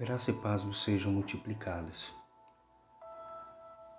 Graça 0.00 0.30
e 0.30 0.34
paz 0.34 0.62
vos 0.62 0.82
sejam 0.82 1.12
multiplicadas. 1.12 2.10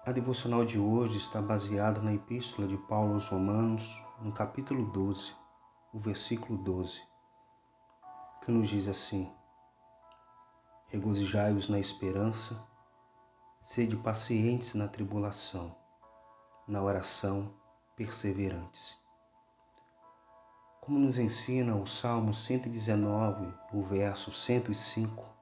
A 0.04 0.12
devocional 0.12 0.66
de 0.66 0.80
hoje 0.80 1.20
está 1.20 1.40
baseada 1.40 2.02
na 2.02 2.12
Epístola 2.12 2.68
de 2.68 2.76
Paulo 2.76 3.14
aos 3.14 3.28
Romanos, 3.28 4.02
no 4.20 4.32
capítulo 4.32 4.92
12, 4.92 5.32
o 5.94 6.00
versículo 6.00 6.58
12, 6.58 7.04
que 8.44 8.50
nos 8.50 8.68
diz 8.68 8.88
assim: 8.88 9.32
Regozijai-vos 10.88 11.70
na 11.70 11.80
esperança, 11.80 12.68
sede 13.62 13.96
pacientes 13.96 14.74
na 14.74 14.88
tribulação, 14.88 15.78
na 16.68 16.82
oração 16.82 17.54
perseverantes. 17.96 18.98
Como 20.82 20.98
nos 20.98 21.20
ensina 21.20 21.76
o 21.76 21.86
Salmo 21.86 22.34
119, 22.34 23.54
o 23.72 23.84
verso 23.84 24.34
105, 24.34 25.41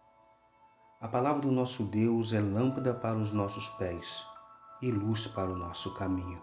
a 1.02 1.08
palavra 1.08 1.42
do 1.44 1.52
nosso 1.52 1.84
Deus 1.84 2.34
é 2.34 2.42
lâmpada 2.42 2.94
para 2.94 3.16
os 3.16 3.32
nossos 3.32 3.70
pés 3.70 4.26
e 4.82 4.92
luz 4.92 5.28
para 5.28 5.50
o 5.50 5.56
nosso 5.56 5.94
caminho. 5.94 6.42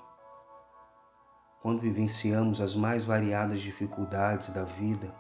Quando 1.61 1.81
vivenciamos 1.81 2.59
as 2.59 2.75
mais 2.75 3.05
variadas 3.05 3.61
dificuldades 3.61 4.49
da 4.49 4.63
vida, 4.63 5.15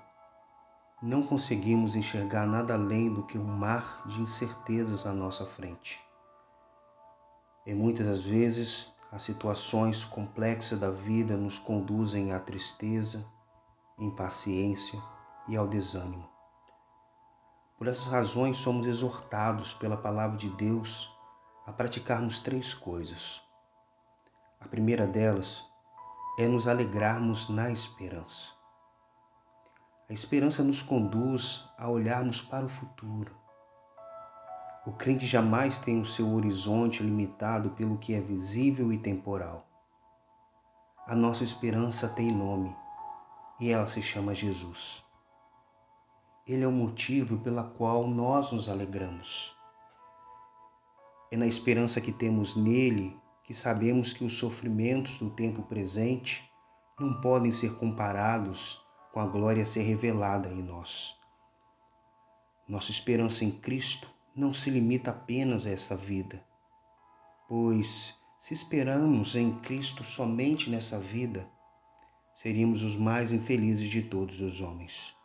não 1.02 1.22
conseguimos 1.22 1.94
enxergar 1.94 2.46
nada 2.46 2.72
além 2.72 3.12
do 3.12 3.24
que 3.24 3.36
um 3.36 3.44
mar 3.44 4.02
de 4.06 4.22
incertezas 4.22 5.06
à 5.06 5.12
nossa 5.12 5.44
frente. 5.44 6.00
E 7.66 7.74
muitas 7.74 8.06
das 8.06 8.22
vezes, 8.22 8.90
as 9.12 9.22
situações 9.22 10.02
complexas 10.02 10.80
da 10.80 10.90
vida 10.90 11.36
nos 11.36 11.58
conduzem 11.58 12.32
à 12.32 12.40
tristeza, 12.40 13.22
impaciência 13.98 14.98
e 15.46 15.56
ao 15.56 15.68
desânimo. 15.68 16.35
Por 17.76 17.88
essas 17.88 18.06
razões, 18.06 18.58
somos 18.58 18.86
exortados 18.86 19.74
pela 19.74 19.96
palavra 19.96 20.38
de 20.38 20.48
Deus 20.48 21.14
a 21.66 21.72
praticarmos 21.72 22.40
três 22.40 22.72
coisas. 22.72 23.42
A 24.58 24.66
primeira 24.66 25.06
delas 25.06 25.62
é 26.38 26.48
nos 26.48 26.66
alegrarmos 26.66 27.48
na 27.50 27.70
esperança. 27.70 28.50
A 30.08 30.12
esperança 30.12 30.62
nos 30.62 30.80
conduz 30.80 31.68
a 31.76 31.88
olharmos 31.88 32.40
para 32.40 32.64
o 32.64 32.68
futuro. 32.68 33.36
O 34.86 34.92
crente 34.92 35.26
jamais 35.26 35.78
tem 35.78 36.00
o 36.00 36.06
seu 36.06 36.32
horizonte 36.32 37.02
limitado 37.02 37.70
pelo 37.70 37.98
que 37.98 38.14
é 38.14 38.20
visível 38.20 38.92
e 38.92 38.98
temporal. 38.98 39.66
A 41.06 41.14
nossa 41.14 41.44
esperança 41.44 42.08
tem 42.08 42.32
nome 42.32 42.74
e 43.60 43.70
ela 43.70 43.86
se 43.86 44.00
chama 44.00 44.34
Jesus. 44.34 45.05
Ele 46.46 46.62
é 46.62 46.68
o 46.68 46.72
motivo 46.72 47.38
pela 47.38 47.64
qual 47.64 48.06
nós 48.06 48.52
nos 48.52 48.68
alegramos. 48.68 49.52
É 51.28 51.36
na 51.36 51.46
esperança 51.46 52.00
que 52.00 52.12
temos 52.12 52.54
nele 52.54 53.18
que 53.42 53.52
sabemos 53.52 54.12
que 54.12 54.24
os 54.24 54.38
sofrimentos 54.38 55.18
do 55.18 55.28
tempo 55.28 55.62
presente 55.62 56.48
não 57.00 57.20
podem 57.20 57.50
ser 57.50 57.76
comparados 57.78 58.80
com 59.12 59.18
a 59.18 59.26
glória 59.26 59.64
a 59.64 59.66
ser 59.66 59.82
revelada 59.82 60.48
em 60.48 60.62
nós. 60.62 61.18
Nossa 62.68 62.92
esperança 62.92 63.44
em 63.44 63.50
Cristo 63.50 64.08
não 64.32 64.54
se 64.54 64.70
limita 64.70 65.10
apenas 65.10 65.66
a 65.66 65.70
esta 65.70 65.96
vida, 65.96 66.44
pois 67.48 68.16
se 68.38 68.54
esperamos 68.54 69.34
em 69.34 69.52
Cristo 69.60 70.04
somente 70.04 70.70
nessa 70.70 71.00
vida, 71.00 71.48
seríamos 72.36 72.84
os 72.84 72.94
mais 72.94 73.32
infelizes 73.32 73.90
de 73.90 74.02
todos 74.02 74.40
os 74.40 74.60
homens. 74.60 75.15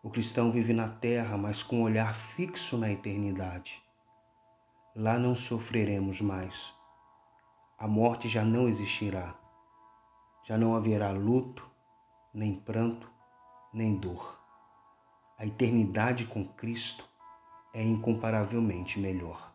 O 0.00 0.10
cristão 0.10 0.52
vive 0.52 0.72
na 0.72 0.88
terra, 0.88 1.36
mas 1.36 1.62
com 1.62 1.80
um 1.80 1.82
olhar 1.82 2.14
fixo 2.14 2.78
na 2.78 2.90
eternidade. 2.90 3.82
Lá 4.94 5.18
não 5.18 5.34
sofreremos 5.34 6.20
mais. 6.20 6.72
A 7.76 7.88
morte 7.88 8.28
já 8.28 8.44
não 8.44 8.68
existirá. 8.68 9.34
Já 10.44 10.56
não 10.56 10.76
haverá 10.76 11.10
luto, 11.10 11.68
nem 12.32 12.54
pranto, 12.54 13.10
nem 13.72 13.96
dor. 13.96 14.38
A 15.36 15.44
eternidade 15.44 16.24
com 16.26 16.44
Cristo 16.44 17.04
é 17.74 17.82
incomparavelmente 17.82 19.00
melhor. 19.00 19.52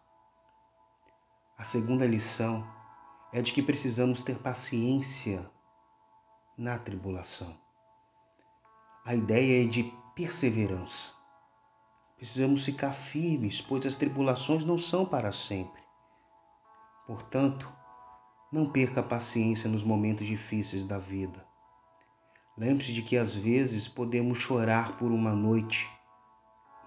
A 1.57 1.63
segunda 1.63 2.05
lição 2.05 2.67
é 3.31 3.41
de 3.41 3.53
que 3.53 3.63
precisamos 3.63 4.21
ter 4.21 4.37
paciência 4.39 5.49
na 6.57 6.77
tribulação. 6.77 7.62
A 9.05 9.13
ideia 9.13 9.65
é 9.65 9.67
de 9.67 9.91
perseverança. 10.15 11.11
Precisamos 12.15 12.63
ficar 12.63 12.93
firmes, 12.93 13.59
pois 13.59 13.85
as 13.85 13.95
tribulações 13.95 14.63
não 14.63 14.77
são 14.77 15.05
para 15.05 15.33
sempre. 15.33 15.81
Portanto, 17.05 17.69
não 18.49 18.65
perca 18.65 19.01
a 19.01 19.03
paciência 19.03 19.69
nos 19.69 19.83
momentos 19.83 20.25
difíceis 20.25 20.85
da 20.85 20.97
vida. 20.97 21.45
Lembre-se 22.57 22.93
de 22.93 23.01
que 23.01 23.17
às 23.17 23.35
vezes 23.35 23.89
podemos 23.89 24.37
chorar 24.37 24.97
por 24.97 25.11
uma 25.11 25.33
noite, 25.33 25.85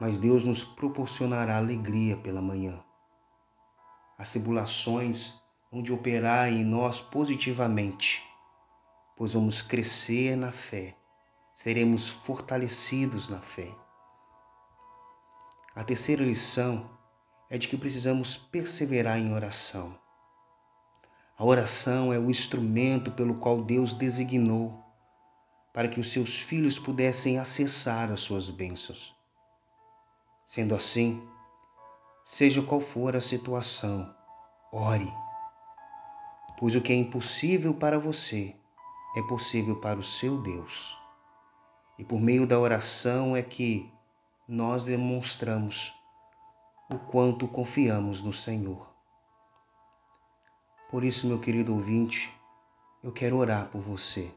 mas 0.01 0.19
Deus 0.19 0.43
nos 0.43 0.65
proporcionará 0.65 1.59
alegria 1.59 2.17
pela 2.17 2.41
manhã. 2.41 2.83
As 4.17 4.31
tribulações 4.31 5.39
vão 5.71 5.83
de 5.83 5.93
operar 5.93 6.51
em 6.51 6.65
nós 6.65 6.99
positivamente, 6.99 8.23
pois 9.19 9.35
vamos 9.35 9.61
crescer 9.61 10.35
na 10.35 10.51
fé 10.51 10.97
seremos 11.57 12.07
fortalecidos 12.07 13.29
na 13.31 13.41
fé. 13.41 13.75
A 15.75 15.83
terceira 15.83 16.23
lição 16.23 16.89
é 17.49 17.57
de 17.57 17.67
que 17.67 17.79
precisamos 17.79 18.37
perseverar 18.37 19.19
em 19.19 19.33
oração. 19.33 19.99
A 21.37 21.45
oração 21.45 22.13
é 22.13 22.19
o 22.19 22.31
instrumento 22.31 23.11
pelo 23.11 23.37
qual 23.37 23.63
Deus 23.63 23.95
designou 23.95 24.85
para 25.73 25.89
que 25.89 25.99
os 25.99 26.13
seus 26.13 26.39
filhos 26.39 26.79
pudessem 26.79 27.39
acessar 27.39 28.13
as 28.13 28.21
suas 28.21 28.49
bênçãos. 28.49 29.15
Sendo 30.47 30.75
assim, 30.75 31.27
seja 32.25 32.63
qual 32.63 32.81
for 32.81 33.17
a 33.17 33.21
situação, 33.21 34.15
ore, 34.71 35.13
pois 36.59 36.75
o 36.75 36.83
que 36.83 36.93
é 36.93 36.97
impossível 36.97 37.75
para 37.75 37.99
você 37.99 38.55
é 39.17 39.23
possível 39.23 39.81
para 39.81 39.99
o 39.99 40.05
seu 40.05 40.41
Deus. 40.41 41.06
E 41.99 42.05
por 42.05 42.21
meio 42.21 42.47
da 42.47 42.59
oração 42.59 43.37
é 43.37 43.43
que 43.43 43.91
nós 44.49 44.85
demonstramos 44.85 45.95
o 46.91 46.99
quanto 46.99 47.49
confiamos 47.49 48.21
no 48.21 48.33
Senhor. 48.33 48.87
Por 50.91 51.03
isso, 51.03 51.27
meu 51.27 51.41
querido 51.41 51.75
ouvinte, 51.75 52.33
eu 53.03 53.11
quero 53.11 53.37
orar 53.37 53.67
por 53.69 53.81
você. 53.81 54.31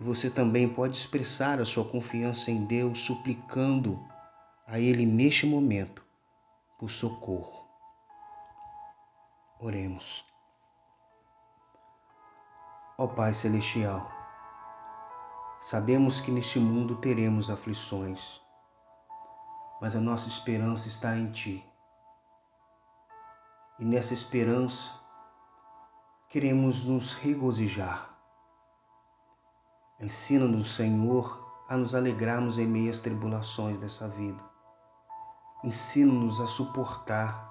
E 0.00 0.04
você 0.04 0.30
também 0.30 0.68
pode 0.68 0.96
expressar 0.96 1.60
a 1.60 1.64
sua 1.64 1.84
confiança 1.84 2.50
em 2.50 2.64
Deus, 2.64 3.00
suplicando 3.00 3.98
a 4.66 4.78
Ele 4.78 5.04
neste 5.04 5.44
momento 5.44 6.04
por 6.78 6.90
socorro. 6.90 7.66
Oremos. 9.58 10.24
Ó 12.96 13.08
Pai 13.08 13.34
Celestial, 13.34 14.08
Sabemos 15.60 16.20
que 16.20 16.30
neste 16.30 16.58
mundo 16.60 16.94
teremos 16.96 17.50
aflições, 17.50 18.40
mas 19.80 19.94
a 19.94 20.00
nossa 20.00 20.28
esperança 20.28 20.86
está 20.86 21.16
em 21.16 21.30
Ti. 21.32 21.64
E 23.78 23.84
nessa 23.84 24.14
esperança 24.14 24.92
queremos 26.28 26.84
nos 26.84 27.12
regozijar. 27.12 28.08
Ensina-nos, 30.00 30.74
Senhor, 30.74 31.44
a 31.68 31.76
nos 31.76 31.92
alegrarmos 31.92 32.56
em 32.56 32.66
meio 32.66 32.90
às 32.90 33.00
tribulações 33.00 33.78
dessa 33.80 34.08
vida. 34.08 34.42
Ensina-nos 35.64 36.40
a 36.40 36.46
suportar, 36.46 37.50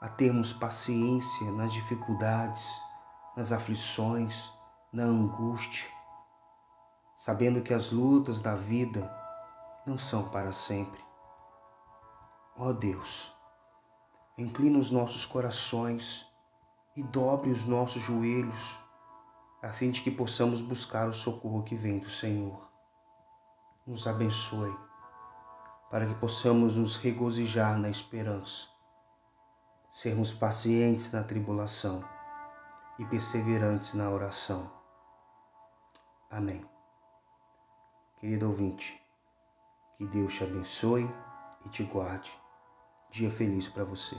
a 0.00 0.08
termos 0.08 0.52
paciência 0.52 1.50
nas 1.50 1.72
dificuldades, 1.72 2.80
nas 3.36 3.50
aflições, 3.50 4.48
na 4.92 5.02
angústia 5.02 5.99
sabendo 7.20 7.60
que 7.60 7.74
as 7.74 7.92
lutas 7.92 8.40
da 8.40 8.54
vida 8.54 9.14
não 9.86 9.98
são 9.98 10.30
para 10.30 10.52
sempre. 10.52 10.98
Ó 12.56 12.72
Deus, 12.72 13.30
inclina 14.38 14.78
os 14.78 14.90
nossos 14.90 15.26
corações 15.26 16.26
e 16.96 17.02
dobre 17.02 17.50
os 17.50 17.66
nossos 17.66 18.00
joelhos, 18.00 18.74
a 19.62 19.68
fim 19.68 19.90
de 19.90 20.00
que 20.00 20.10
possamos 20.10 20.62
buscar 20.62 21.10
o 21.10 21.14
socorro 21.14 21.62
que 21.62 21.74
vem 21.74 21.98
do 21.98 22.08
Senhor. 22.08 22.58
Nos 23.86 24.06
abençoe, 24.06 24.74
para 25.90 26.06
que 26.06 26.14
possamos 26.14 26.74
nos 26.74 26.96
regozijar 26.96 27.78
na 27.78 27.90
esperança, 27.90 28.66
sermos 29.90 30.32
pacientes 30.32 31.12
na 31.12 31.22
tribulação 31.22 32.02
e 32.98 33.04
perseverantes 33.04 33.92
na 33.92 34.08
oração. 34.08 34.72
Amém. 36.30 36.79
Querido 38.20 38.48
ouvinte, 38.50 39.00
que 39.96 40.04
Deus 40.04 40.34
te 40.34 40.44
abençoe 40.44 41.08
e 41.64 41.70
te 41.70 41.82
guarde. 41.84 42.30
Dia 43.10 43.30
feliz 43.30 43.66
para 43.66 43.82
você. 43.82 44.14